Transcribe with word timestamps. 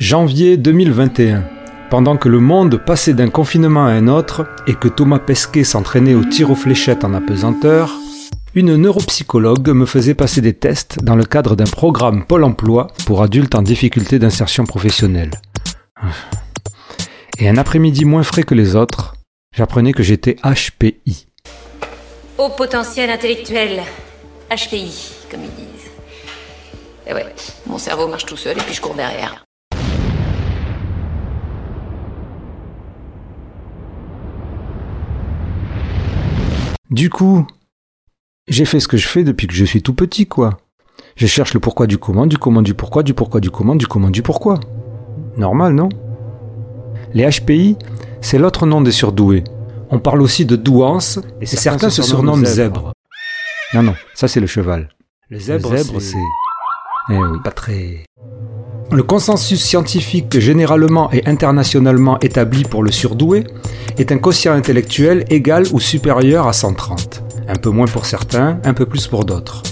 Janvier 0.00 0.56
2021. 0.56 1.42
Pendant 1.90 2.16
que 2.16 2.28
le 2.28 2.38
monde 2.38 2.76
passait 2.76 3.14
d'un 3.14 3.30
confinement 3.30 3.84
à 3.84 3.90
un 3.90 4.06
autre 4.06 4.46
et 4.68 4.74
que 4.74 4.86
Thomas 4.86 5.18
Pesquet 5.18 5.64
s'entraînait 5.64 6.14
au 6.14 6.22
tir 6.22 6.52
aux 6.52 6.54
fléchettes 6.54 7.02
en 7.02 7.14
apesanteur, 7.14 7.92
une 8.54 8.76
neuropsychologue 8.76 9.70
me 9.70 9.86
faisait 9.86 10.14
passer 10.14 10.40
des 10.40 10.54
tests 10.54 11.02
dans 11.02 11.16
le 11.16 11.24
cadre 11.24 11.56
d'un 11.56 11.64
programme 11.64 12.24
Pôle 12.24 12.44
emploi 12.44 12.86
pour 13.06 13.24
adultes 13.24 13.56
en 13.56 13.62
difficulté 13.62 14.20
d'insertion 14.20 14.66
professionnelle. 14.66 15.32
Et 17.40 17.48
un 17.48 17.56
après-midi 17.56 18.04
moins 18.04 18.22
frais 18.22 18.44
que 18.44 18.54
les 18.54 18.76
autres, 18.76 19.16
j'apprenais 19.52 19.92
que 19.92 20.04
j'étais 20.04 20.36
HPI. 20.44 21.26
Haut 22.38 22.50
potentiel 22.50 23.10
intellectuel. 23.10 23.82
HPI, 24.48 25.10
comme 25.28 25.40
ils 25.42 25.50
disent. 25.50 25.90
Et 27.04 27.12
ouais, 27.12 27.26
mon 27.66 27.78
cerveau 27.78 28.06
marche 28.06 28.26
tout 28.26 28.36
seul 28.36 28.56
et 28.56 28.60
puis 28.60 28.74
je 28.74 28.80
cours 28.80 28.94
derrière. 28.94 29.47
Du 36.90 37.10
coup, 37.10 37.46
j'ai 38.48 38.64
fait 38.64 38.80
ce 38.80 38.88
que 38.88 38.96
je 38.96 39.06
fais 39.06 39.22
depuis 39.22 39.46
que 39.46 39.52
je 39.52 39.66
suis 39.66 39.82
tout 39.82 39.92
petit, 39.92 40.26
quoi. 40.26 40.56
Je 41.16 41.26
cherche 41.26 41.52
le 41.52 41.60
pourquoi 41.60 41.86
du 41.86 41.98
comment, 41.98 42.26
du 42.26 42.38
comment 42.38 42.62
du 42.62 42.72
pourquoi, 42.72 43.02
du 43.02 43.12
pourquoi 43.12 43.40
du 43.40 43.50
comment, 43.50 43.76
du 43.76 43.86
comment 43.86 44.08
du 44.08 44.22
pourquoi. 44.22 44.58
Normal, 45.36 45.74
non? 45.74 45.90
Les 47.12 47.28
HPI, 47.28 47.76
c'est 48.22 48.38
l'autre 48.38 48.64
nom 48.64 48.80
des 48.80 48.92
surdoués. 48.92 49.44
On 49.90 49.98
parle 49.98 50.22
aussi 50.22 50.46
de 50.46 50.56
douance, 50.56 51.20
et, 51.42 51.46
certains, 51.46 51.90
se 51.90 52.02
surnomment 52.02 52.44
zèbres. 52.44 52.92
Non, 53.74 53.82
non, 53.82 53.94
ça 54.14 54.26
c'est 54.26 54.40
le 54.40 54.46
cheval. 54.46 54.88
Le 55.28 55.38
zèbre, 55.38 56.00
c'est... 56.00 56.16
Eh 57.10 57.16
oui, 57.16 57.38
pas 57.44 57.50
très... 57.50 58.04
Le 58.90 59.02
consensus 59.02 59.62
scientifique 59.62 60.40
généralement 60.40 61.12
et 61.12 61.22
internationalement 61.26 62.18
établi 62.20 62.62
pour 62.62 62.82
le 62.82 62.90
surdoué 62.90 63.44
est 63.98 64.12
un 64.12 64.18
quotient 64.18 64.54
intellectuel 64.54 65.26
égal 65.28 65.66
ou 65.72 65.78
supérieur 65.78 66.46
à 66.46 66.54
130. 66.54 67.22
Un 67.48 67.56
peu 67.56 67.68
moins 67.68 67.86
pour 67.86 68.06
certains, 68.06 68.58
un 68.64 68.72
peu 68.72 68.86
plus 68.86 69.06
pour 69.06 69.26
d'autres. 69.26 69.62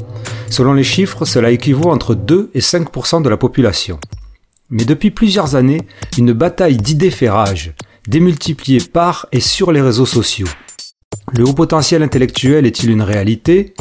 Selon 0.51 0.75
les 0.75 0.85
chiffres, 0.85 1.25
cela 1.25 1.51
équivaut 1.51 1.91
entre 1.91 2.15
2 2.15 2.51
et 2.53 2.61
5% 2.61 3.23
de 3.23 3.29
la 3.31 3.39
population. 3.39 3.99
Mais 4.69 4.85
depuis 4.85 5.11
plusieurs 5.11 5.55
années, 5.55 5.87
une 6.19 6.35
bataille 6.35 6.77
d'idées 6.77 7.11
fait 7.11 7.31
rage, 7.31 7.73
démultipliée 8.07 8.81
par 8.81 9.27
et 9.33 9.41
sur 9.41 9.73
les 9.73 9.81
réseaux 9.81 10.07
sociaux. 10.07 10.49
Le 11.33 11.45
haut 11.45 11.55
potentiel 11.55 12.03
intellectuel 12.03 12.67
est-il 12.67 12.91
une 12.91 13.03
réalité? 13.03 13.73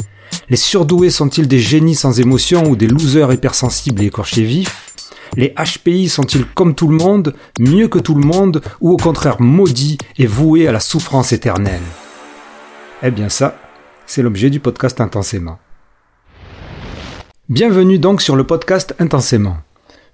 Les 0.48 0.56
surdoués 0.56 1.10
sont-ils 1.10 1.46
des 1.46 1.58
génies 1.58 1.94
sans 1.94 2.20
émotion 2.20 2.64
ou 2.70 2.74
des 2.74 2.86
losers 2.86 3.32
hypersensibles 3.32 4.02
et 4.02 4.06
écorchés 4.06 4.42
vifs? 4.42 4.95
Les 5.34 5.54
HPI 5.56 6.08
sont-ils 6.08 6.46
comme 6.46 6.74
tout 6.74 6.88
le 6.88 6.96
monde, 6.96 7.34
mieux 7.58 7.88
que 7.88 7.98
tout 7.98 8.14
le 8.14 8.26
monde, 8.26 8.60
ou 8.80 8.92
au 8.92 8.96
contraire 8.96 9.40
maudits 9.40 9.98
et 10.18 10.26
voués 10.26 10.68
à 10.68 10.72
la 10.72 10.80
souffrance 10.80 11.32
éternelle? 11.32 11.82
Eh 13.02 13.10
bien 13.10 13.28
ça, 13.28 13.58
c'est 14.06 14.22
l'objet 14.22 14.50
du 14.50 14.60
podcast 14.60 15.00
Intensément. 15.00 15.58
Bienvenue 17.48 17.98
donc 17.98 18.22
sur 18.22 18.36
le 18.36 18.44
podcast 18.44 18.94
Intensément. 18.98 19.58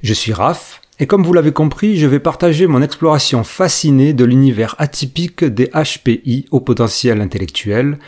Je 0.03 0.15
suis 0.15 0.33
Raph, 0.33 0.83
et 0.99 1.07
comme 1.07 1.25
vous 1.25 1.33
l'avez 1.33 1.53
compris, 1.53 1.97
je 1.97 2.07
vais 2.07 2.21
partager 2.21 2.67
mon 2.67 2.83
exploration 2.83 3.45
fascinée 3.45 4.13
de 4.13 4.25
l'univers 4.25 4.75
atypique 4.79 5.45
des 5.45 5.71
HPI 5.75 6.47
au 6.51 6.61
potentiel 6.61 7.21
intellectuel, 7.21 7.99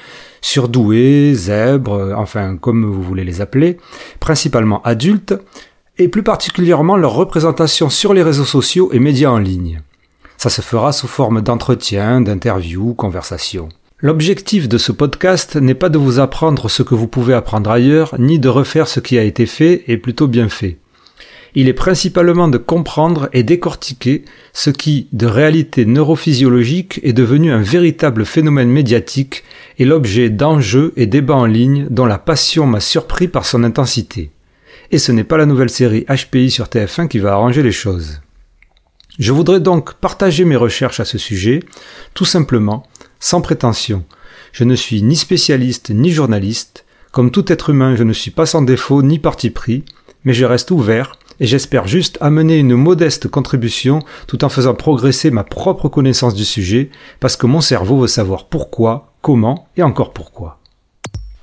surdoués, 0.43 1.33
zèbres, 1.35 2.15
enfin 2.17 2.57
comme 2.57 2.85
vous 2.85 3.03
voulez 3.03 3.25
les 3.25 3.41
appeler, 3.41 3.79
principalement 4.21 4.83
adultes, 4.83 5.35
et 5.99 6.09
plus 6.09 6.23
particulièrement 6.23 6.97
leur 6.97 7.13
représentation 7.13 7.89
sur 7.89 8.15
les 8.15 8.23
réseaux 8.23 8.45
sociaux 8.45 8.91
et 8.93 8.99
médias 8.99 9.31
en 9.31 9.39
ligne. 9.39 9.81
Ça 10.37 10.51
se 10.51 10.61
fera 10.61 10.93
sous 10.93 11.07
forme 11.07 11.41
d'entretiens, 11.41 12.21
d'interviews, 12.21 12.95
conversations. 12.95 13.69
L'objectif 14.01 14.69
de 14.69 14.77
ce 14.77 14.93
podcast 14.93 15.57
n'est 15.57 15.75
pas 15.75 15.89
de 15.89 15.97
vous 15.97 16.19
apprendre 16.19 16.69
ce 16.69 16.83
que 16.83 16.95
vous 16.95 17.07
pouvez 17.07 17.33
apprendre 17.33 17.71
ailleurs, 17.71 18.15
ni 18.19 18.39
de 18.39 18.49
refaire 18.49 18.89
ce 18.89 19.01
qui 19.01 19.17
a 19.17 19.23
été 19.23 19.47
fait 19.47 19.85
et 19.87 19.97
plutôt 19.97 20.27
bien 20.27 20.49
fait. 20.49 20.79
Il 21.55 21.69
est 21.69 21.73
principalement 21.73 22.49
de 22.49 22.59
comprendre 22.59 23.29
et 23.33 23.45
décortiquer 23.45 24.25
ce 24.53 24.71
qui, 24.71 25.07
de 25.13 25.27
réalité 25.27 25.87
neurophysiologique, 25.87 27.01
est 27.05 27.13
devenu 27.13 27.53
un 27.53 27.63
véritable 27.63 28.25
phénomène 28.25 28.71
médiatique 28.71 29.45
et 29.79 29.85
l'objet 29.85 30.31
d'enjeux 30.31 30.93
et 30.97 31.07
débats 31.07 31.37
en 31.37 31.47
ligne 31.47 31.87
dont 31.89 32.07
la 32.07 32.19
passion 32.19 32.67
m'a 32.67 32.81
surpris 32.81 33.29
par 33.29 33.47
son 33.47 33.63
intensité 33.63 34.33
et 34.95 34.99
ce 34.99 35.11
n'est 35.11 35.25
pas 35.25 35.37
la 35.37 35.45
nouvelle 35.45 35.71
série 35.71 36.07
HPI 36.09 36.53
sur 36.53 36.67
TF1 36.67 37.09
qui 37.09 37.19
va 37.19 37.33
arranger 37.33 37.65
les 37.65 37.73
choses. 37.73 38.21
Je 39.19 39.33
voudrais 39.33 39.59
donc 39.59 39.95
partager 39.95 40.45
mes 40.45 40.55
recherches 40.55 41.01
à 41.01 41.05
ce 41.05 41.19
sujet, 41.19 41.65
tout 42.15 42.25
simplement, 42.25 42.85
sans 43.19 43.41
prétention. 43.41 44.05
Je 44.53 44.63
ne 44.63 44.77
suis 44.77 45.03
ni 45.03 45.17
spécialiste 45.17 45.91
ni 45.91 46.13
journaliste, 46.13 46.85
comme 47.11 47.33
tout 47.33 47.53
être 47.53 47.71
humain 47.71 47.97
je 47.97 48.05
ne 48.05 48.13
suis 48.13 48.31
pas 48.31 48.47
sans 48.47 48.63
défaut 48.63 49.03
ni 49.03 49.19
parti 49.19 49.51
pris, 49.51 49.85
mais 50.23 50.33
je 50.33 50.45
reste 50.45 50.71
ouvert 50.71 51.17
et 51.41 51.47
j'espère 51.47 51.89
juste 51.89 52.17
amener 52.21 52.59
une 52.59 52.77
modeste 52.77 53.27
contribution 53.27 53.99
tout 54.29 54.45
en 54.45 54.49
faisant 54.49 54.75
progresser 54.75 55.33
ma 55.33 55.43
propre 55.43 55.89
connaissance 55.89 56.35
du 56.35 56.45
sujet, 56.45 56.91
parce 57.19 57.37
que 57.37 57.49
mon 57.49 57.61
cerveau 57.61 57.99
veut 57.99 58.07
savoir 58.07 58.47
pourquoi, 58.47 59.13
comment 59.23 59.67
et 59.77 59.83
encore 59.83 60.13
pourquoi. 60.13 60.61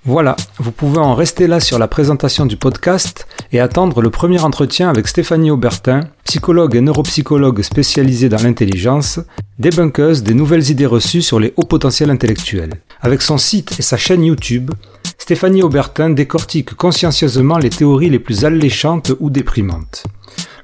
Voilà, 0.03 0.35
vous 0.57 0.71
pouvez 0.71 0.97
en 0.97 1.13
rester 1.13 1.45
là 1.45 1.59
sur 1.59 1.77
la 1.77 1.87
présentation 1.87 2.47
du 2.47 2.57
podcast 2.57 3.27
et 3.51 3.59
attendre 3.59 4.01
le 4.01 4.09
premier 4.09 4.41
entretien 4.41 4.89
avec 4.89 5.07
Stéphanie 5.07 5.51
Aubertin, 5.51 5.99
psychologue 6.23 6.75
et 6.75 6.81
neuropsychologue 6.81 7.61
spécialisée 7.61 8.27
dans 8.27 8.41
l'intelligence, 8.41 9.19
débunkeuse 9.59 10.23
des 10.23 10.33
nouvelles 10.33 10.71
idées 10.71 10.87
reçues 10.87 11.21
sur 11.21 11.39
les 11.39 11.53
hauts 11.55 11.67
potentiels 11.67 12.09
intellectuels. 12.09 12.81
Avec 13.01 13.21
son 13.21 13.37
site 13.37 13.75
et 13.77 13.83
sa 13.83 13.95
chaîne 13.95 14.23
YouTube, 14.23 14.71
Stéphanie 15.19 15.61
Aubertin 15.61 16.09
décortique 16.09 16.73
consciencieusement 16.73 17.59
les 17.59 17.69
théories 17.69 18.09
les 18.09 18.17
plus 18.17 18.43
alléchantes 18.43 19.11
ou 19.19 19.29
déprimantes. 19.29 20.05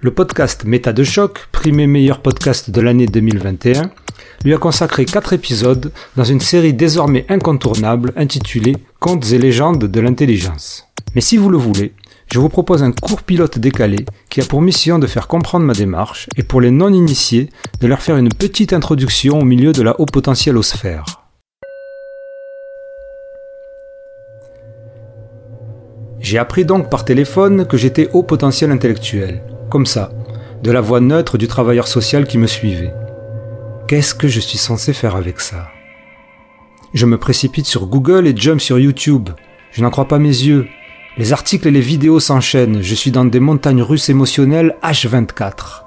Le 0.02 0.10
podcast 0.10 0.64
Méta 0.66 0.94
de 0.94 1.04
choc, 1.04 1.48
primé 1.52 1.86
meilleur 1.86 2.22
podcast 2.22 2.72
de 2.72 2.82
l'année 2.82 3.06
2021, 3.06 3.92
lui 4.44 4.54
a 4.54 4.58
consacré 4.58 5.06
quatre 5.06 5.34
épisodes 5.34 5.92
dans 6.16 6.24
une 6.24 6.40
série 6.40 6.74
désormais 6.74 7.26
incontournable 7.30 8.14
intitulée 8.16 8.76
Contes 9.00 9.32
et 9.32 9.38
légendes 9.38 9.86
de 9.86 10.00
l'intelligence. 10.00 10.88
Mais 11.14 11.22
si 11.22 11.38
vous 11.38 11.50
le 11.50 11.58
voulez, 11.58 11.94
je 12.32 12.40
vous 12.40 12.50
propose 12.50 12.84
un 12.84 12.92
court 12.92 13.22
pilote 13.22 13.58
décalé 13.58 14.06
qui 14.30 14.42
a 14.42 14.46
pour 14.46 14.62
mission 14.62 15.00
de 15.00 15.08
faire 15.08 15.28
comprendre 15.28 15.66
ma 15.66 15.74
démarche 15.74 16.28
et 16.36 16.44
pour 16.44 16.62
les 16.62 16.72
non-initiés 16.72 17.50
de 17.80 17.88
leur 17.88 18.02
faire 18.02 18.18
une 18.18 18.30
petite 18.30 18.74
introduction 18.74 19.40
au 19.40 19.46
milieu 19.46 19.72
de 19.72 19.82
la 19.82 20.00
haut 20.00 20.06
potentielle 20.06 20.62
sphère. 20.64 21.06
J'ai 26.20 26.38
appris 26.38 26.66
donc 26.66 26.90
par 26.90 27.06
téléphone 27.06 27.66
que 27.66 27.78
j'étais 27.78 28.10
haut 28.12 28.24
potentiel 28.24 28.72
intellectuel, 28.72 29.42
comme 29.70 29.86
ça, 29.86 30.12
de 30.64 30.72
la 30.72 30.82
voix 30.82 31.00
neutre 31.00 31.38
du 31.38 31.48
travailleur 31.48 31.88
social 31.88 32.28
qui 32.28 32.38
me 32.38 32.48
suivait. 32.48 32.94
Qu'est-ce 33.88 34.14
que 34.14 34.28
je 34.28 34.42
suis 34.42 34.58
censé 34.58 34.92
faire 34.92 35.16
avec 35.16 35.40
ça? 35.40 35.70
Je 36.94 37.06
me 37.06 37.18
précipite 37.18 37.68
sur 37.68 37.88
Google 37.88 38.28
et 38.28 38.36
jump 38.36 38.60
sur 38.60 38.78
YouTube. 38.78 39.30
Je 39.72 39.82
n'en 39.82 39.90
crois 39.92 40.10
pas 40.10 40.20
mes 40.20 40.28
yeux. 40.28 40.68
Les 41.18 41.32
articles 41.32 41.70
et 41.70 41.72
les 41.72 41.80
vidéos 41.80 42.20
s'enchaînent. 42.20 42.82
Je 42.82 42.96
suis 42.96 43.12
dans 43.12 43.24
des 43.24 43.40
montagnes 43.40 43.82
russes 43.82 44.10
émotionnelles 44.10 44.76
H24. 44.84 45.84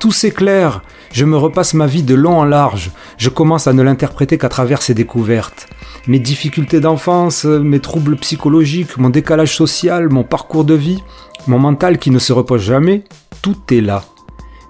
Tout 0.00 0.10
s'éclaire. 0.10 0.82
Je 1.12 1.24
me 1.24 1.36
repasse 1.36 1.74
ma 1.74 1.86
vie 1.86 2.02
de 2.02 2.16
long 2.16 2.40
en 2.40 2.44
large. 2.44 2.90
Je 3.16 3.28
commence 3.28 3.68
à 3.68 3.72
ne 3.72 3.82
l'interpréter 3.82 4.38
qu'à 4.38 4.48
travers 4.48 4.82
ces 4.82 4.94
découvertes. 4.94 5.68
Mes 6.08 6.18
difficultés 6.18 6.80
d'enfance, 6.80 7.44
mes 7.44 7.78
troubles 7.78 8.16
psychologiques, 8.16 8.98
mon 8.98 9.10
décalage 9.10 9.54
social, 9.54 10.08
mon 10.08 10.24
parcours 10.24 10.64
de 10.64 10.74
vie, 10.74 11.04
mon 11.46 11.60
mental 11.60 11.98
qui 11.98 12.10
ne 12.10 12.18
se 12.18 12.32
repose 12.32 12.62
jamais, 12.62 13.04
tout 13.40 13.56
est 13.70 13.82
là. 13.82 14.02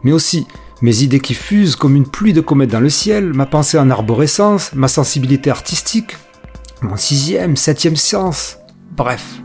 Mais 0.02 0.12
aussi 0.12 0.46
mes 0.82 1.02
idées 1.02 1.20
qui 1.20 1.34
fusent 1.34 1.76
comme 1.76 1.96
une 1.96 2.08
pluie 2.08 2.32
de 2.32 2.40
comètes 2.40 2.70
dans 2.70 2.80
le 2.80 2.90
ciel, 2.90 3.32
ma 3.32 3.46
pensée 3.46 3.78
en 3.78 3.90
arborescence, 3.90 4.74
ma 4.74 4.88
sensibilité 4.88 5.50
artistique, 5.50 6.16
mon 6.82 6.96
sixième, 6.96 7.56
septième 7.56 7.96
sens. 7.96 8.58
Bref, 8.96 9.40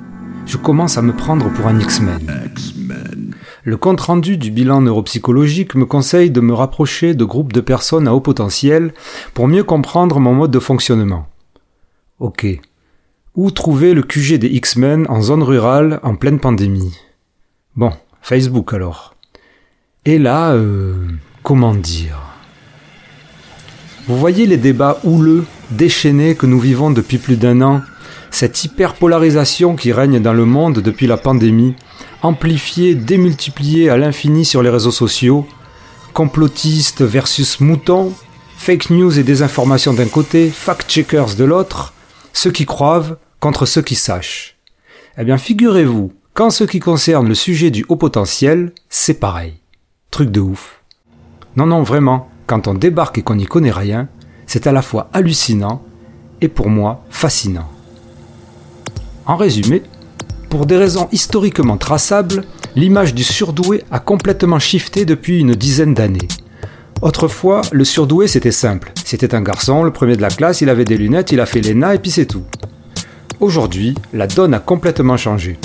je 0.46 0.58
commence 0.58 0.98
à 0.98 1.02
me 1.02 1.16
prendre 1.16 1.50
pour 1.54 1.68
un 1.68 1.80
X-Men. 1.80 2.52
Le 3.64 3.78
compte-rendu 3.78 4.38
du 4.38 4.52
bilan 4.52 4.82
neuropsychologique 4.82 5.76
me 5.76 5.86
conseille 5.86 6.32
de 6.32 6.42
me 6.42 6.54
rapprocher 6.54 7.14
de 7.14 7.24
groupes 7.24 7.54
de 7.54 7.62
personnes 7.62 8.08
à 8.08 8.14
haut 8.14 8.22
potentiel 8.22 8.94
pour 9.34 9.48
mieux 9.48 9.64
comprendre 9.64 10.20
mon 10.20 10.34
mode 10.34 10.52
de 10.52 10.60
fonctionnement. 10.60 11.28
Ok. 12.20 12.46
Où 13.36 13.52
trouver 13.52 13.94
le 13.94 14.04
QG 14.04 14.38
des 14.38 14.48
X-Men 14.48 15.06
en 15.10 15.22
zone 15.22 15.44
rurale 15.44 16.00
en 16.04 16.16
pleine 16.16 16.40
pandémie? 16.40 16.98
Bon, 17.76 17.92
Facebook 18.22 18.74
alors. 18.74 19.16
Et 20.04 20.18
là, 20.18 20.54
euh, 20.54 20.96
comment 21.44 21.76
dire? 21.76 22.18
Vous 24.08 24.18
voyez 24.18 24.48
les 24.48 24.58
débats 24.58 25.00
houleux, 25.04 25.46
déchaînés 25.70 26.34
que 26.34 26.48
nous 26.48 26.60
vivons 26.60 26.90
depuis 26.90 27.20
plus 27.20 27.38
d'un 27.38 27.62
an, 27.62 27.82
cette 28.32 28.64
hyperpolarisation 28.64 29.76
qui 29.76 29.92
règne 29.92 30.20
dans 30.20 30.34
le 30.34 30.46
monde 30.46 30.80
depuis 30.80 31.06
la 31.06 31.18
pandémie, 31.18 31.76
amplifiés, 32.24 32.96
démultipliés 32.96 33.92
à 33.92 33.98
l'infini 33.98 34.44
sur 34.44 34.64
les 34.64 34.72
réseaux 34.72 34.90
sociaux, 34.90 35.48
complotistes 36.14 37.04
versus 37.04 37.60
moutons, 37.60 38.12
fake 38.58 38.90
news 38.90 39.20
et 39.20 39.24
désinformation 39.24 39.94
d'un 39.94 40.08
côté, 40.08 40.50
fact-checkers 40.50 41.36
de 41.36 41.44
l'autre, 41.44 41.94
ceux 42.34 42.52
qui 42.52 42.66
croivent 42.66 43.18
contre 43.40 43.68
ceux 43.68 43.84
qui 43.84 43.94
sachent. 43.94 44.58
Eh 45.20 45.26
bien, 45.26 45.38
figurez-vous 45.38 46.12
qu'en 46.34 46.50
ce 46.50 46.64
qui 46.64 46.80
concerne 46.80 47.28
le 47.28 47.36
sujet 47.36 47.70
du 47.70 47.86
haut 47.88 47.98
potentiel, 47.98 48.74
c'est 48.90 49.20
pareil. 49.20 49.61
De 50.26 50.40
ouf. 50.40 50.82
Non, 51.56 51.66
non, 51.66 51.84
vraiment, 51.84 52.30
quand 52.46 52.68
on 52.68 52.74
débarque 52.74 53.18
et 53.18 53.22
qu'on 53.22 53.36
n'y 53.36 53.46
connaît 53.46 53.72
rien, 53.72 54.08
c'est 54.46 54.68
à 54.68 54.72
la 54.72 54.82
fois 54.82 55.10
hallucinant 55.14 55.82
et 56.42 56.48
pour 56.48 56.70
moi 56.70 57.04
fascinant. 57.10 57.70
En 59.26 59.36
résumé, 59.36 59.84
pour 60.50 60.66
des 60.66 60.78
raisons 60.78 61.08
historiquement 61.12 61.78
traçables, 61.78 62.44
l'image 62.76 63.16
du 63.16 63.24
surdoué 63.24 63.84
a 63.92 64.00
complètement 64.00 64.60
shifté 64.60 65.06
depuis 65.06 65.40
une 65.40 65.56
dizaine 65.56 65.94
d'années. 65.94 66.28
Autrefois, 67.02 67.62
le 67.72 67.84
surdoué 67.86 68.28
c'était 68.28 68.52
simple. 68.52 68.92
C'était 69.06 69.34
un 69.34 69.42
garçon, 69.42 69.84
le 69.84 69.92
premier 69.92 70.16
de 70.16 70.22
la 70.22 70.30
classe, 70.30 70.62
il 70.62 70.70
avait 70.70 70.86
des 70.86 70.98
lunettes, 70.98 71.32
il 71.32 71.40
a 71.40 71.46
fait 71.46 71.62
l'ENA 71.62 71.96
et 71.96 72.00
puis 72.00 72.12
c'est 72.12 72.26
tout. 72.26 72.44
Aujourd'hui, 73.40 73.96
la 74.14 74.28
donne 74.28 74.54
a 74.54 74.60
complètement 74.60 75.18
changé. 75.18 75.58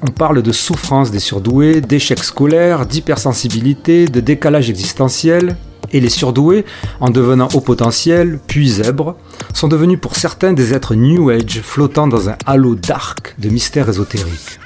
On 0.00 0.10
parle 0.10 0.42
de 0.42 0.52
souffrance 0.52 1.10
des 1.10 1.18
surdoués, 1.18 1.80
d'échecs 1.80 2.22
scolaires, 2.22 2.86
d'hypersensibilité, 2.86 4.06
de 4.06 4.20
décalage 4.20 4.70
existentiel, 4.70 5.56
et 5.92 6.00
les 6.00 6.10
surdoués, 6.10 6.64
en 7.00 7.10
devenant 7.10 7.48
haut 7.54 7.60
potentiel, 7.60 8.38
puis 8.46 8.68
zèbres, 8.68 9.16
sont 9.54 9.68
devenus 9.68 9.98
pour 10.00 10.14
certains 10.14 10.52
des 10.52 10.72
êtres 10.72 10.94
New 10.94 11.30
Age 11.30 11.62
flottant 11.62 12.06
dans 12.06 12.28
un 12.28 12.36
halo 12.46 12.76
dark 12.76 13.34
de 13.38 13.48
mystère 13.48 13.88
ésotérique. 13.88 14.60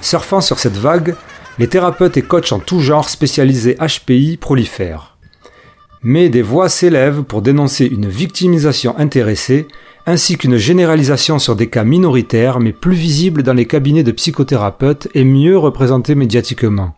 Surfant 0.00 0.40
sur 0.40 0.58
cette 0.58 0.76
vague, 0.76 1.14
les 1.58 1.68
thérapeutes 1.68 2.16
et 2.16 2.22
coachs 2.22 2.52
en 2.52 2.58
tout 2.58 2.80
genre 2.80 3.08
spécialisés 3.08 3.76
HPI 3.76 4.36
prolifèrent. 4.36 5.09
Mais 6.02 6.30
des 6.30 6.42
voix 6.42 6.68
s'élèvent 6.68 7.22
pour 7.22 7.42
dénoncer 7.42 7.86
une 7.86 8.08
victimisation 8.08 8.96
intéressée 8.98 9.68
ainsi 10.06 10.38
qu'une 10.38 10.56
généralisation 10.56 11.38
sur 11.38 11.56
des 11.56 11.68
cas 11.68 11.84
minoritaires 11.84 12.58
mais 12.58 12.72
plus 12.72 12.94
visibles 12.94 13.42
dans 13.42 13.52
les 13.52 13.66
cabinets 13.66 14.02
de 14.02 14.12
psychothérapeutes 14.12 15.08
et 15.14 15.24
mieux 15.24 15.58
représentés 15.58 16.14
médiatiquement. 16.14 16.94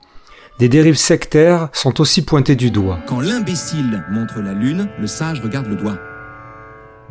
Des 0.59 0.69
dérives 0.69 0.97
sectaires 0.97 1.69
sont 1.73 2.01
aussi 2.01 2.25
pointées 2.25 2.57
du 2.57 2.71
doigt. 2.71 3.01
Quand 3.07 3.21
l'imbécile 3.21 4.05
montre 4.11 4.41
la 4.41 4.53
lune, 4.53 4.89
le 5.01 5.07
sage 5.09 5.41
regarde 5.41 5.67
le 5.67 5.77
doigt. 5.77 5.99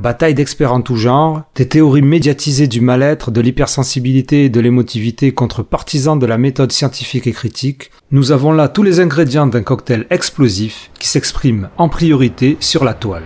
Bataille 0.01 0.33
d'experts 0.33 0.73
en 0.73 0.81
tout 0.81 0.95
genre, 0.95 1.43
des 1.53 1.67
théories 1.67 2.01
médiatisées 2.01 2.65
du 2.65 2.81
mal-être, 2.81 3.29
de 3.29 3.39
l'hypersensibilité 3.39 4.45
et 4.45 4.49
de 4.49 4.59
l'émotivité 4.59 5.31
contre 5.31 5.61
partisans 5.61 6.17
de 6.17 6.25
la 6.25 6.39
méthode 6.39 6.71
scientifique 6.71 7.27
et 7.27 7.31
critique, 7.33 7.91
nous 8.09 8.31
avons 8.31 8.51
là 8.51 8.67
tous 8.67 8.81
les 8.81 8.99
ingrédients 8.99 9.45
d'un 9.45 9.61
cocktail 9.61 10.07
explosif 10.09 10.89
qui 10.97 11.07
s'exprime 11.07 11.69
en 11.77 11.87
priorité 11.87 12.57
sur 12.59 12.83
la 12.83 12.95
toile. 12.95 13.25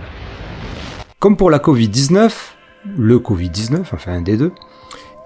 Comme 1.18 1.38
pour 1.38 1.48
la 1.48 1.60
Covid-19, 1.60 2.30
le 2.98 3.18
Covid-19, 3.20 3.80
enfin 3.94 4.12
un 4.12 4.20
des 4.20 4.36
deux, 4.36 4.52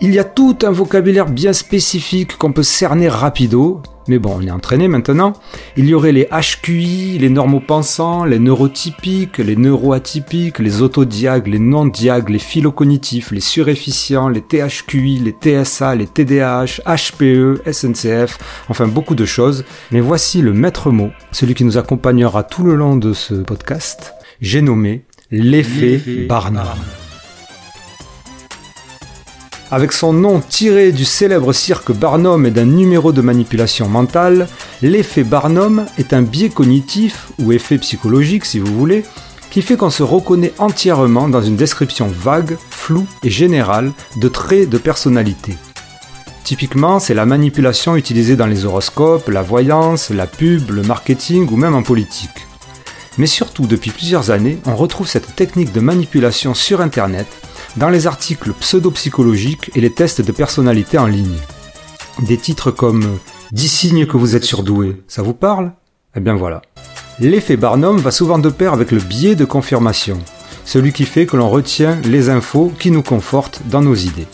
il 0.03 0.15
y 0.15 0.19
a 0.19 0.25
tout 0.25 0.57
un 0.63 0.71
vocabulaire 0.71 1.27
bien 1.27 1.53
spécifique 1.53 2.39
qu'on 2.39 2.53
peut 2.53 2.63
cerner 2.63 3.09
rapido, 3.09 3.83
mais 4.09 4.19
bon, 4.19 4.39
on 4.39 4.47
est 4.47 4.51
entraîné 4.51 4.89
maintenant. 4.89 5.35
Il 5.77 5.87
y 5.87 5.95
aurait 5.95 6.13
les 6.13 6.27
HQI, 6.27 7.19
les 7.19 7.29
normopensants, 7.29 8.25
les 8.25 8.39
neurotypiques, 8.39 9.39
les 9.39 9.57
neuroatypiques, 9.57 10.59
les 10.59 10.81
autodiags, 10.81 11.47
les 11.47 11.59
non-diags, 11.59 12.31
les 12.31 12.39
philocognitifs, 12.39 13.31
les 13.31 13.41
surefficients, 13.41 14.29
les 14.29 14.41
THQI, 14.41 15.19
les 15.19 15.37
TSA, 15.65 15.95
les 15.95 16.07
TDAH, 16.07 16.81
HPE, 16.87 17.61
SNCF, 17.71 18.39
enfin 18.69 18.89
beaucoup 18.89 19.15
de 19.15 19.27
choses. 19.27 19.65
Mais 19.93 20.01
voici 20.01 20.41
le 20.41 20.55
maître 20.55 20.91
mot, 20.91 21.11
celui 21.31 21.55
qui 21.55 21.65
nous 21.65 21.77
accompagnera 21.77 22.43
tout 22.43 22.65
le 22.65 22.75
long 22.75 22.97
de 22.97 23.13
ce 23.13 23.35
podcast. 23.35 24.15
J'ai 24.41 24.63
nommé 24.63 25.05
l'effet 25.31 26.01
Barnum. 26.27 26.65
Avec 29.73 29.93
son 29.93 30.13
nom 30.13 30.41
tiré 30.41 30.91
du 30.91 31.05
célèbre 31.05 31.53
cirque 31.53 31.93
Barnum 31.93 32.45
et 32.45 32.51
d'un 32.51 32.65
numéro 32.65 33.13
de 33.13 33.21
manipulation 33.21 33.89
mentale, 33.89 34.49
l'effet 34.83 35.23
Barnum 35.23 35.87
est 35.97 36.13
un 36.13 36.23
biais 36.23 36.49
cognitif, 36.49 37.29
ou 37.39 37.53
effet 37.53 37.79
psychologique 37.79 38.47
si 38.47 38.59
vous 38.59 38.77
voulez, 38.77 39.05
qui 39.53 39.63
fait 39.63 39.77
qu'on 39.77 39.91
se 39.91 40.03
reconnaît 40.03 40.53
entièrement 40.59 41.29
dans 41.29 41.43
une 41.43 41.55
description 41.55 42.09
vague, 42.09 42.57
floue 42.71 43.07
et 43.23 43.31
générale 43.31 43.93
de 44.17 44.27
traits 44.27 44.69
de 44.69 44.79
personnalité. 44.79 45.57
Typiquement, 46.43 46.99
c'est 46.99 47.15
la 47.15 47.25
manipulation 47.25 47.95
utilisée 47.95 48.35
dans 48.35 48.47
les 48.47 48.65
horoscopes, 48.65 49.29
la 49.29 49.43
voyance, 49.43 50.11
la 50.11 50.27
pub, 50.27 50.71
le 50.71 50.83
marketing 50.83 51.49
ou 51.49 51.57
même 51.57 51.77
en 51.77 51.85
politique. 51.85 52.49
Mais 53.19 53.29
surtout, 53.29 53.69
depuis 53.69 53.93
plusieurs 53.93 54.33
années, 54.33 54.59
on 54.67 54.75
retrouve 54.75 55.07
cette 55.07 55.37
technique 55.37 55.73
de 55.73 55.79
manipulation 55.79 56.55
sur 56.55 56.81
Internet 56.81 57.29
dans 57.77 57.89
les 57.89 58.07
articles 58.07 58.53
pseudo-psychologiques 58.53 59.71
et 59.75 59.81
les 59.81 59.91
tests 59.91 60.21
de 60.21 60.33
personnalité 60.33 60.99
en 60.99 61.07
ligne. 61.07 61.39
Des 62.21 62.37
titres 62.37 62.71
comme 62.71 63.19
10 63.53 63.69
signes 63.69 64.07
que 64.07 64.17
vous 64.17 64.37
êtes 64.37 64.45
surdoué, 64.45 65.03
ça 65.09 65.23
vous 65.23 65.35
parle? 65.35 65.73
Eh 66.17 66.21
bien 66.21 66.35
voilà. 66.35 66.63
L'effet 67.19 67.57
Barnum 67.57 67.99
va 67.99 68.11
souvent 68.11 68.39
de 68.39 68.49
pair 68.49 68.73
avec 68.73 68.91
le 68.91 69.01
biais 69.01 69.35
de 69.35 69.45
confirmation, 69.45 70.19
celui 70.65 70.93
qui 70.93 71.05
fait 71.05 71.27
que 71.27 71.37
l'on 71.37 71.51
retient 71.51 71.99
les 72.05 72.31
infos 72.31 72.73
qui 72.79 72.91
nous 72.91 73.03
confortent 73.03 73.63
dans 73.71 73.83
nos 73.83 73.95
idées. 73.95 74.27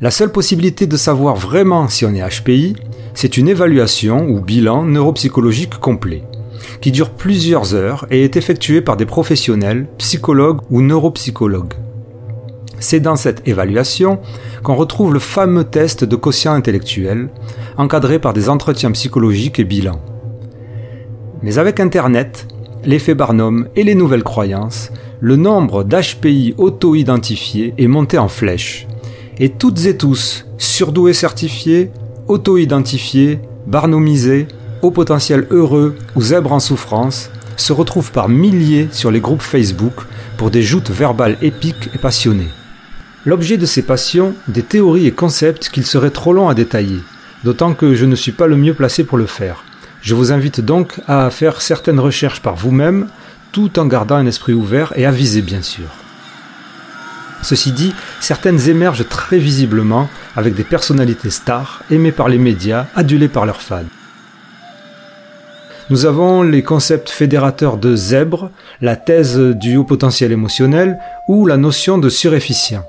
La 0.00 0.10
seule 0.10 0.32
possibilité 0.32 0.86
de 0.86 0.96
savoir 0.96 1.36
vraiment 1.36 1.88
si 1.88 2.06
on 2.06 2.14
est 2.14 2.26
HPI, 2.26 2.76
c'est 3.14 3.36
une 3.36 3.48
évaluation 3.48 4.28
ou 4.28 4.40
bilan 4.40 4.84
neuropsychologique 4.84 5.74
complet 5.74 6.24
qui 6.80 6.92
dure 6.92 7.10
plusieurs 7.10 7.74
heures 7.74 8.06
et 8.10 8.24
est 8.24 8.36
effectuée 8.36 8.80
par 8.80 8.96
des 8.96 9.06
professionnels, 9.06 9.86
psychologues 9.98 10.60
ou 10.70 10.80
neuropsychologues. 10.80 11.74
C'est 12.78 13.00
dans 13.00 13.16
cette 13.16 13.46
évaluation 13.46 14.20
qu'on 14.62 14.74
retrouve 14.74 15.12
le 15.12 15.18
fameux 15.18 15.64
test 15.64 16.04
de 16.04 16.16
quotient 16.16 16.54
intellectuel, 16.54 17.28
encadré 17.76 18.18
par 18.18 18.32
des 18.32 18.48
entretiens 18.48 18.90
psychologiques 18.92 19.58
et 19.58 19.64
bilans. 19.64 20.00
Mais 21.42 21.58
avec 21.58 21.78
Internet, 21.78 22.46
l'effet 22.84 23.14
Barnum 23.14 23.68
et 23.76 23.84
les 23.84 23.94
nouvelles 23.94 24.22
croyances, 24.22 24.90
le 25.20 25.36
nombre 25.36 25.84
d'HPI 25.84 26.54
auto-identifiés 26.56 27.74
est 27.76 27.86
monté 27.86 28.16
en 28.16 28.28
flèche. 28.28 28.86
Et 29.38 29.50
toutes 29.50 29.84
et 29.84 29.96
tous, 29.96 30.46
surdoués 30.56 31.12
certifiés, 31.12 31.90
auto-identifiés, 32.28 33.40
barnomisés, 33.66 34.46
au 34.82 34.90
potentiel 34.90 35.46
heureux 35.50 35.96
ou 36.16 36.22
zèbres 36.22 36.52
en 36.52 36.60
souffrance 36.60 37.30
se 37.56 37.72
retrouvent 37.72 38.12
par 38.12 38.28
milliers 38.28 38.88
sur 38.92 39.10
les 39.10 39.20
groupes 39.20 39.42
Facebook 39.42 39.94
pour 40.36 40.50
des 40.50 40.62
joutes 40.62 40.90
verbales 40.90 41.36
épiques 41.42 41.90
et 41.94 41.98
passionnées. 41.98 42.50
L'objet 43.26 43.58
de 43.58 43.66
ces 43.66 43.82
passions, 43.82 44.34
des 44.48 44.62
théories 44.62 45.06
et 45.06 45.12
concepts 45.12 45.68
qu'il 45.68 45.84
serait 45.84 46.10
trop 46.10 46.32
long 46.32 46.48
à 46.48 46.54
détailler, 46.54 47.00
d'autant 47.44 47.74
que 47.74 47.94
je 47.94 48.06
ne 48.06 48.16
suis 48.16 48.32
pas 48.32 48.46
le 48.46 48.56
mieux 48.56 48.74
placé 48.74 49.04
pour 49.04 49.18
le 49.18 49.26
faire. 49.26 49.64
Je 50.00 50.14
vous 50.14 50.32
invite 50.32 50.62
donc 50.62 51.00
à 51.06 51.28
faire 51.28 51.60
certaines 51.60 52.00
recherches 52.00 52.40
par 52.40 52.56
vous-même, 52.56 53.08
tout 53.52 53.78
en 53.78 53.86
gardant 53.86 54.16
un 54.16 54.26
esprit 54.26 54.54
ouvert 54.54 54.94
et 54.96 55.04
avisé 55.04 55.42
bien 55.42 55.60
sûr. 55.60 55.88
Ceci 57.42 57.72
dit, 57.72 57.94
certaines 58.20 58.68
émergent 58.68 59.08
très 59.08 59.38
visiblement 59.38 60.08
avec 60.36 60.54
des 60.54 60.64
personnalités 60.64 61.30
stars, 61.30 61.82
aimées 61.90 62.12
par 62.12 62.28
les 62.28 62.38
médias, 62.38 62.86
adulées 62.94 63.28
par 63.28 63.44
leurs 63.44 63.62
fans. 63.62 63.84
Nous 65.90 66.06
avons 66.06 66.44
les 66.44 66.62
concepts 66.62 67.10
fédérateurs 67.10 67.76
de 67.76 67.96
zèbre, 67.96 68.50
la 68.80 68.94
thèse 68.94 69.36
du 69.36 69.76
haut 69.76 69.82
potentiel 69.82 70.30
émotionnel 70.30 70.96
ou 71.26 71.46
la 71.46 71.56
notion 71.56 71.98
de 71.98 72.08
surefficient. 72.08 72.84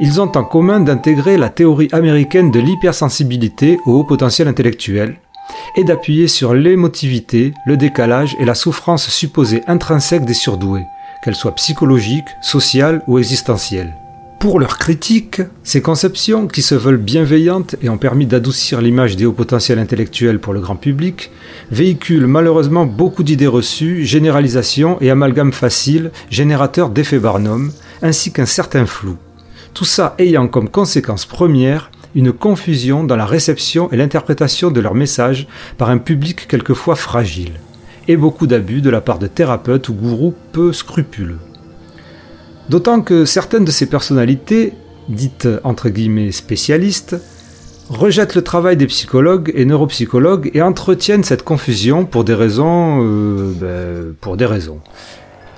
Ils 0.00 0.20
ont 0.20 0.30
en 0.36 0.44
commun 0.44 0.80
d'intégrer 0.80 1.38
la 1.38 1.48
théorie 1.48 1.88
américaine 1.92 2.50
de 2.50 2.60
l'hypersensibilité 2.60 3.78
au 3.86 3.92
haut 3.92 4.04
potentiel 4.04 4.48
intellectuel 4.48 5.16
et 5.76 5.84
d'appuyer 5.84 6.28
sur 6.28 6.52
l'émotivité, 6.52 7.54
le 7.64 7.78
décalage 7.78 8.36
et 8.38 8.44
la 8.44 8.54
souffrance 8.54 9.08
supposée 9.08 9.62
intrinsèque 9.66 10.26
des 10.26 10.34
surdoués, 10.34 10.84
qu'elles 11.24 11.34
soient 11.34 11.54
psychologiques, 11.54 12.36
sociales 12.42 13.02
ou 13.06 13.18
existentielles. 13.18 13.94
Pour 14.40 14.58
leur 14.58 14.78
critique, 14.78 15.42
ces 15.64 15.82
conceptions, 15.82 16.46
qui 16.46 16.62
se 16.62 16.74
veulent 16.74 16.96
bienveillantes 16.96 17.76
et 17.82 17.90
ont 17.90 17.98
permis 17.98 18.24
d'adoucir 18.24 18.80
l'image 18.80 19.14
des 19.14 19.26
hauts 19.26 19.34
potentiels 19.34 19.78
intellectuels 19.78 20.40
pour 20.40 20.54
le 20.54 20.60
grand 20.60 20.76
public, 20.76 21.30
véhiculent 21.70 22.26
malheureusement 22.26 22.86
beaucoup 22.86 23.22
d'idées 23.22 23.46
reçues, 23.46 24.06
généralisations 24.06 24.96
et 25.02 25.10
amalgames 25.10 25.52
faciles, 25.52 26.10
générateurs 26.30 26.88
d'effets 26.88 27.18
Barnum, 27.18 27.70
ainsi 28.00 28.32
qu'un 28.32 28.46
certain 28.46 28.86
flou. 28.86 29.18
Tout 29.74 29.84
ça 29.84 30.14
ayant 30.18 30.48
comme 30.48 30.70
conséquence 30.70 31.26
première 31.26 31.90
une 32.14 32.32
confusion 32.32 33.04
dans 33.04 33.16
la 33.16 33.26
réception 33.26 33.92
et 33.92 33.98
l'interprétation 33.98 34.70
de 34.70 34.80
leurs 34.80 34.94
messages 34.94 35.48
par 35.76 35.90
un 35.90 35.98
public 35.98 36.48
quelquefois 36.48 36.96
fragile, 36.96 37.60
et 38.08 38.16
beaucoup 38.16 38.46
d'abus 38.46 38.80
de 38.80 38.88
la 38.88 39.02
part 39.02 39.18
de 39.18 39.26
thérapeutes 39.26 39.90
ou 39.90 39.92
gourous 39.92 40.34
peu 40.52 40.72
scrupuleux. 40.72 41.40
D'autant 42.70 43.00
que 43.00 43.24
certaines 43.24 43.64
de 43.64 43.72
ces 43.72 43.86
personnalités, 43.86 44.74
dites 45.08 45.48
entre 45.64 45.88
guillemets 45.88 46.30
spécialistes, 46.30 47.16
rejettent 47.88 48.36
le 48.36 48.42
travail 48.42 48.76
des 48.76 48.86
psychologues 48.86 49.50
et 49.56 49.64
neuropsychologues 49.64 50.52
et 50.54 50.62
entretiennent 50.62 51.24
cette 51.24 51.42
confusion 51.42 52.04
pour 52.04 52.22
des 52.22 52.34
raisons... 52.34 53.00
Euh, 53.02 53.52
ben, 53.60 54.14
pour 54.20 54.36
des 54.36 54.46
raisons. 54.46 54.78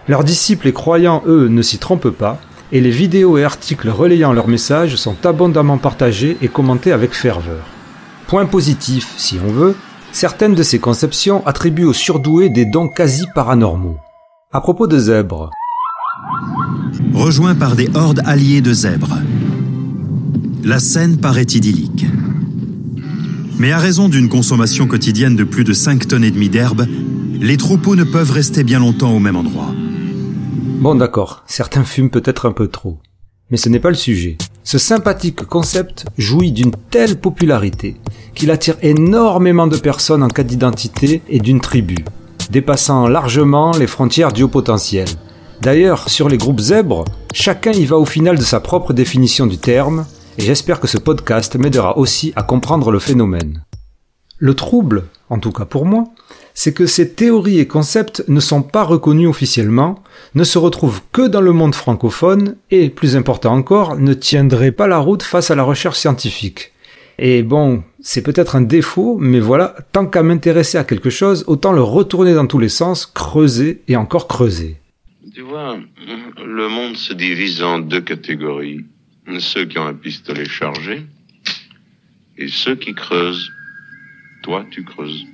Leurs 0.08 0.24
disciples 0.24 0.68
et 0.68 0.72
croyants, 0.72 1.22
eux, 1.26 1.48
ne 1.48 1.60
s'y 1.60 1.76
trompent 1.76 2.08
pas, 2.08 2.40
et 2.72 2.80
les 2.80 2.90
vidéos 2.90 3.36
et 3.36 3.44
articles 3.44 3.90
relayant 3.90 4.32
leurs 4.32 4.48
messages 4.48 4.96
sont 4.96 5.26
abondamment 5.26 5.76
partagés 5.76 6.38
et 6.40 6.48
commentés 6.48 6.92
avec 6.92 7.12
ferveur. 7.12 7.66
Point 8.26 8.46
positif, 8.46 9.12
si 9.18 9.38
on 9.46 9.52
veut, 9.52 9.76
certaines 10.12 10.54
de 10.54 10.62
ces 10.62 10.78
conceptions 10.78 11.46
attribuent 11.46 11.84
aux 11.84 11.92
surdoués 11.92 12.48
des 12.48 12.64
dons 12.64 12.88
quasi 12.88 13.26
paranormaux. 13.34 13.98
À 14.50 14.62
propos 14.62 14.86
de 14.86 14.98
zèbres. 14.98 15.50
Rejoint 17.14 17.54
par 17.54 17.76
des 17.76 17.88
hordes 17.94 18.22
alliées 18.24 18.60
de 18.60 18.72
zèbres. 18.72 19.18
La 20.64 20.78
scène 20.78 21.18
paraît 21.18 21.42
idyllique. 21.42 22.06
Mais 23.58 23.72
à 23.72 23.78
raison 23.78 24.08
d'une 24.08 24.28
consommation 24.28 24.86
quotidienne 24.86 25.36
de 25.36 25.44
plus 25.44 25.64
de 25.64 25.72
5 25.72 26.08
tonnes 26.08 26.24
et 26.24 26.30
demie 26.30 26.48
d'herbe, 26.48 26.86
les 27.40 27.56
troupeaux 27.56 27.96
ne 27.96 28.04
peuvent 28.04 28.30
rester 28.30 28.64
bien 28.64 28.78
longtemps 28.78 29.12
au 29.12 29.18
même 29.18 29.36
endroit. 29.36 29.72
Bon 30.80 30.94
d'accord, 30.94 31.44
certains 31.46 31.84
fument 31.84 32.10
peut-être 32.10 32.46
un 32.46 32.52
peu 32.52 32.68
trop. 32.68 32.98
Mais 33.50 33.56
ce 33.56 33.68
n'est 33.68 33.80
pas 33.80 33.90
le 33.90 33.94
sujet. 33.94 34.38
Ce 34.64 34.78
sympathique 34.78 35.44
concept 35.44 36.06
jouit 36.16 36.52
d'une 36.52 36.72
telle 36.90 37.20
popularité 37.20 37.96
qu'il 38.34 38.50
attire 38.50 38.76
énormément 38.82 39.66
de 39.66 39.76
personnes 39.76 40.22
en 40.22 40.28
cas 40.28 40.42
d'identité 40.42 41.22
et 41.28 41.40
d'une 41.40 41.60
tribu, 41.60 41.96
dépassant 42.50 43.06
largement 43.06 43.72
les 43.76 43.86
frontières 43.86 44.32
du 44.32 44.44
haut 44.44 44.48
potentiel. 44.48 45.06
D'ailleurs, 45.62 46.08
sur 46.08 46.28
les 46.28 46.38
groupes 46.38 46.58
zèbres, 46.58 47.04
chacun 47.32 47.70
y 47.70 47.84
va 47.84 47.96
au 47.96 48.04
final 48.04 48.36
de 48.36 48.42
sa 48.42 48.58
propre 48.58 48.92
définition 48.92 49.46
du 49.46 49.58
terme, 49.58 50.06
et 50.36 50.42
j'espère 50.42 50.80
que 50.80 50.88
ce 50.88 50.98
podcast 50.98 51.54
m'aidera 51.54 51.98
aussi 51.98 52.32
à 52.34 52.42
comprendre 52.42 52.90
le 52.90 52.98
phénomène. 52.98 53.62
Le 54.38 54.54
trouble, 54.54 55.04
en 55.30 55.38
tout 55.38 55.52
cas 55.52 55.64
pour 55.64 55.86
moi, 55.86 56.06
c'est 56.52 56.72
que 56.72 56.86
ces 56.86 57.10
théories 57.10 57.60
et 57.60 57.68
concepts 57.68 58.24
ne 58.26 58.40
sont 58.40 58.62
pas 58.62 58.82
reconnus 58.82 59.28
officiellement, 59.28 60.02
ne 60.34 60.42
se 60.42 60.58
retrouvent 60.58 61.00
que 61.12 61.28
dans 61.28 61.40
le 61.40 61.52
monde 61.52 61.76
francophone 61.76 62.56
et, 62.72 62.90
plus 62.90 63.14
important 63.14 63.54
encore, 63.54 63.94
ne 63.94 64.14
tiendraient 64.14 64.72
pas 64.72 64.88
la 64.88 64.98
route 64.98 65.22
face 65.22 65.52
à 65.52 65.54
la 65.54 65.62
recherche 65.62 65.98
scientifique. 66.00 66.72
Et 67.20 67.44
bon, 67.44 67.84
c'est 68.00 68.22
peut-être 68.22 68.56
un 68.56 68.62
défaut, 68.62 69.16
mais 69.20 69.38
voilà, 69.38 69.76
tant 69.92 70.06
qu'à 70.06 70.24
m'intéresser 70.24 70.76
à 70.76 70.82
quelque 70.82 71.10
chose, 71.10 71.44
autant 71.46 71.70
le 71.70 71.84
retourner 71.84 72.34
dans 72.34 72.48
tous 72.48 72.58
les 72.58 72.68
sens, 72.68 73.06
creuser 73.06 73.80
et 73.86 73.94
encore 73.94 74.26
creuser. 74.26 74.81
Tu 75.34 75.40
vois, 75.40 75.78
le 76.44 76.68
monde 76.68 76.94
se 76.94 77.14
divise 77.14 77.62
en 77.62 77.78
deux 77.78 78.02
catégories. 78.02 78.84
Ceux 79.38 79.64
qui 79.64 79.78
ont 79.78 79.86
un 79.86 79.94
pistolet 79.94 80.44
chargé 80.44 81.06
et 82.36 82.48
ceux 82.48 82.74
qui 82.74 82.92
creusent. 82.92 83.50
Toi, 84.42 84.66
tu 84.70 84.84
creuses. 84.84 85.24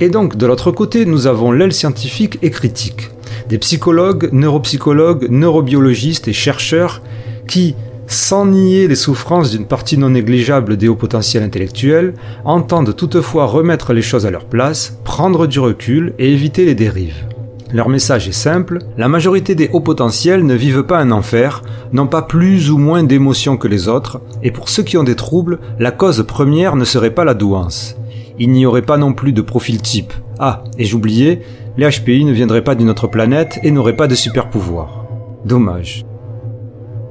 Et 0.00 0.08
donc, 0.08 0.36
de 0.36 0.46
l'autre 0.46 0.72
côté, 0.72 1.06
nous 1.06 1.28
avons 1.28 1.52
l'aile 1.52 1.72
scientifique 1.72 2.38
et 2.42 2.50
critique. 2.50 3.10
Des 3.48 3.58
psychologues, 3.58 4.30
neuropsychologues, 4.32 5.30
neurobiologistes 5.30 6.26
et 6.26 6.32
chercheurs 6.32 7.02
qui, 7.46 7.76
sans 8.08 8.46
nier 8.46 8.88
les 8.88 8.96
souffrances 8.96 9.52
d'une 9.52 9.68
partie 9.68 9.96
non 9.96 10.10
négligeable 10.10 10.76
des 10.76 10.88
hauts 10.88 10.96
potentiels 10.96 11.44
intellectuels, 11.44 12.14
entendent 12.44 12.96
toutefois 12.96 13.46
remettre 13.46 13.92
les 13.92 14.02
choses 14.02 14.26
à 14.26 14.32
leur 14.32 14.46
place, 14.46 14.98
prendre 15.04 15.46
du 15.46 15.60
recul 15.60 16.14
et 16.18 16.32
éviter 16.32 16.64
les 16.64 16.74
dérives. 16.74 17.28
Leur 17.72 17.88
message 17.88 18.28
est 18.28 18.32
simple, 18.32 18.78
la 18.96 19.08
majorité 19.08 19.54
des 19.54 19.68
hauts 19.72 19.80
potentiels 19.80 20.44
ne 20.44 20.54
vivent 20.54 20.84
pas 20.84 20.98
un 20.98 21.10
enfer, 21.10 21.62
n'ont 21.92 22.06
pas 22.06 22.22
plus 22.22 22.70
ou 22.70 22.78
moins 22.78 23.02
d'émotions 23.02 23.56
que 23.56 23.68
les 23.68 23.88
autres, 23.88 24.20
et 24.42 24.50
pour 24.50 24.68
ceux 24.68 24.82
qui 24.82 24.96
ont 24.96 25.04
des 25.04 25.16
troubles, 25.16 25.58
la 25.78 25.90
cause 25.90 26.24
première 26.26 26.76
ne 26.76 26.84
serait 26.84 27.14
pas 27.14 27.24
la 27.24 27.34
douance 27.34 27.96
il 28.38 28.52
n'y 28.52 28.66
aurait 28.66 28.82
pas 28.82 28.96
non 28.96 29.12
plus 29.12 29.32
de 29.32 29.42
profil 29.42 29.82
type. 29.82 30.12
Ah, 30.38 30.64
et 30.78 30.84
j'oubliais, 30.84 31.42
les 31.76 31.88
HPI 31.88 32.24
ne 32.24 32.32
viendraient 32.32 32.64
pas 32.64 32.74
d'une 32.74 32.90
autre 32.90 33.08
planète 33.08 33.58
et 33.62 33.70
n'auraient 33.70 33.96
pas 33.96 34.06
de 34.06 34.14
super 34.14 34.48
pouvoir. 34.48 35.06
Dommage. 35.44 36.04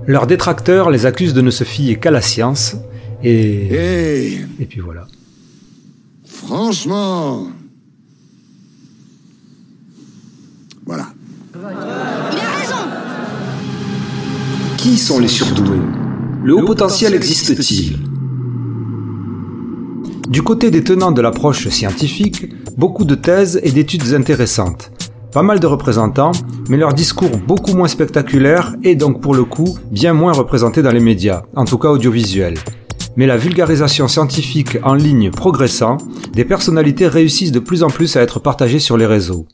Leurs 0.05 0.27
détracteurs 0.27 0.89
les 0.89 1.05
accusent 1.05 1.33
de 1.33 1.41
ne 1.41 1.51
se 1.51 1.63
fier 1.63 1.99
qu'à 1.99 2.11
la 2.11 2.21
science, 2.21 2.77
et... 3.23 4.37
Et 4.59 4.65
puis 4.65 4.79
voilà. 4.79 5.05
Franchement... 6.25 7.47
Voilà. 10.87 11.07
Il 11.53 12.39
a 12.39 12.51
raison 12.59 12.75
Qui 14.77 14.97
sont 14.97 15.19
les 15.19 15.27
surdoués 15.27 15.81
Le 16.43 16.55
haut 16.55 16.65
potentiel 16.65 17.13
existe-t-il? 17.13 17.99
Du 20.29 20.41
côté 20.43 20.71
des 20.71 20.83
tenants 20.83 21.11
de 21.11 21.21
l'approche 21.21 21.67
scientifique, 21.67 22.53
beaucoup 22.77 23.03
de 23.03 23.15
thèses 23.15 23.59
et 23.63 23.71
d'études 23.71 24.13
intéressantes. 24.13 24.91
Pas 25.33 25.43
mal 25.43 25.59
de 25.59 25.67
représentants, 25.67 26.31
mais 26.69 26.77
leur 26.77 26.93
discours 26.93 27.37
beaucoup 27.45 27.73
moins 27.73 27.89
spectaculaire 27.89 28.75
et 28.83 28.95
donc 28.95 29.21
pour 29.21 29.35
le 29.35 29.43
coup 29.43 29.77
bien 29.91 30.13
moins 30.13 30.31
représenté 30.31 30.81
dans 30.81 30.91
les 30.91 31.01
médias, 31.01 31.43
en 31.55 31.65
tout 31.65 31.77
cas 31.77 31.89
audiovisuels. 31.89 32.57
Mais 33.17 33.25
la 33.25 33.35
vulgarisation 33.35 34.07
scientifique 34.07 34.77
en 34.83 34.93
ligne 34.93 35.31
progressant, 35.31 35.97
des 36.31 36.45
personnalités 36.45 37.07
réussissent 37.07 37.51
de 37.51 37.59
plus 37.59 37.83
en 37.83 37.89
plus 37.89 38.15
à 38.15 38.21
être 38.21 38.39
partagées 38.39 38.79
sur 38.79 38.95
les 38.95 39.05
réseaux. 39.05 39.47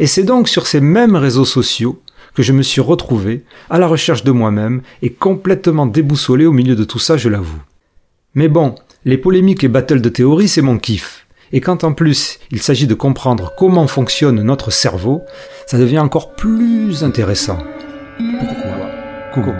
Et 0.00 0.06
c'est 0.06 0.22
donc 0.22 0.48
sur 0.48 0.66
ces 0.66 0.80
mêmes 0.80 1.16
réseaux 1.16 1.44
sociaux 1.44 2.00
que 2.34 2.42
je 2.42 2.52
me 2.52 2.62
suis 2.62 2.80
retrouvé 2.80 3.44
à 3.68 3.78
la 3.78 3.86
recherche 3.86 4.22
de 4.22 4.30
moi-même 4.30 4.82
et 5.02 5.10
complètement 5.10 5.86
déboussolé 5.86 6.46
au 6.46 6.52
milieu 6.52 6.76
de 6.76 6.84
tout 6.84 6.98
ça, 6.98 7.16
je 7.16 7.28
l'avoue. 7.28 7.62
Mais 8.34 8.48
bon, 8.48 8.76
les 9.04 9.18
polémiques 9.18 9.64
et 9.64 9.68
battles 9.68 10.00
de 10.00 10.08
théorie, 10.08 10.48
c'est 10.48 10.62
mon 10.62 10.78
kiff. 10.78 11.26
Et 11.52 11.60
quand 11.60 11.82
en 11.82 11.94
plus 11.94 12.38
il 12.50 12.60
s'agit 12.62 12.86
de 12.86 12.94
comprendre 12.94 13.52
comment 13.56 13.86
fonctionne 13.86 14.42
notre 14.42 14.70
cerveau, 14.70 15.22
ça 15.66 15.78
devient 15.78 15.98
encore 15.98 16.34
plus 16.34 17.02
intéressant. 17.02 17.58
Pourquoi 18.38 18.90
Comment 19.34 19.56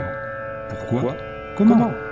Pourquoi 0.69 1.17
Comment 1.57 2.08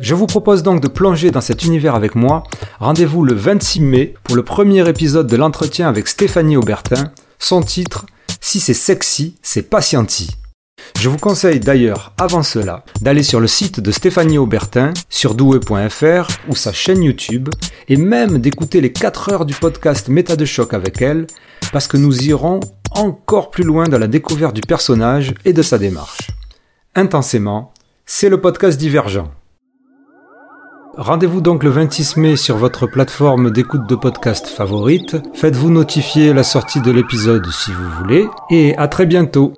Je 0.00 0.14
vous 0.14 0.26
propose 0.26 0.62
donc 0.62 0.80
de 0.82 0.88
plonger 0.88 1.30
dans 1.30 1.40
cet 1.40 1.64
univers 1.64 1.94
avec 1.94 2.14
moi. 2.14 2.42
Rendez-vous 2.80 3.24
le 3.24 3.34
26 3.34 3.80
mai 3.80 4.14
pour 4.24 4.36
le 4.36 4.42
premier 4.42 4.86
épisode 4.88 5.26
de 5.26 5.36
l'entretien 5.36 5.88
avec 5.88 6.06
Stéphanie 6.06 6.56
Aubertin. 6.56 7.12
Son 7.38 7.62
titre 7.62 8.04
Si 8.40 8.60
c'est 8.60 8.74
sexy, 8.74 9.36
c'est 9.42 9.62
patienti. 9.62 10.36
Je 10.98 11.08
vous 11.08 11.16
conseille 11.16 11.60
d'ailleurs, 11.60 12.12
avant 12.18 12.42
cela, 12.42 12.84
d'aller 13.00 13.22
sur 13.22 13.40
le 13.40 13.46
site 13.46 13.80
de 13.80 13.90
Stéphanie 13.90 14.36
Aubertin, 14.36 14.92
sur 15.08 15.34
doué.fr 15.34 16.28
ou 16.48 16.54
sa 16.54 16.72
chaîne 16.72 17.02
YouTube, 17.02 17.48
et 17.88 17.96
même 17.96 18.38
d'écouter 18.38 18.82
les 18.82 18.92
4 18.92 19.32
heures 19.32 19.46
du 19.46 19.54
podcast 19.54 20.08
Méta 20.08 20.36
de 20.36 20.44
choc 20.44 20.74
avec 20.74 21.00
elle, 21.00 21.26
parce 21.72 21.88
que 21.88 21.96
nous 21.96 22.24
irons 22.24 22.60
encore 22.90 23.50
plus 23.50 23.64
loin 23.64 23.88
dans 23.88 23.98
la 23.98 24.08
découverte 24.08 24.54
du 24.54 24.60
personnage 24.60 25.34
et 25.46 25.54
de 25.54 25.62
sa 25.62 25.78
démarche. 25.78 26.28
Intensément, 26.94 27.72
c'est 28.04 28.28
le 28.28 28.40
podcast 28.40 28.78
Divergent. 28.78 29.30
Rendez-vous 30.98 31.42
donc 31.42 31.62
le 31.62 31.68
26 31.68 32.16
mai 32.16 32.36
sur 32.36 32.56
votre 32.56 32.86
plateforme 32.86 33.50
d'écoute 33.50 33.86
de 33.86 33.94
podcast 33.94 34.46
favorite. 34.46 35.18
Faites-vous 35.34 35.68
notifier 35.68 36.32
la 36.32 36.42
sortie 36.42 36.80
de 36.80 36.90
l'épisode 36.90 37.46
si 37.50 37.70
vous 37.70 37.90
voulez. 37.98 38.26
Et 38.48 38.74
à 38.78 38.88
très 38.88 39.04
bientôt 39.04 39.52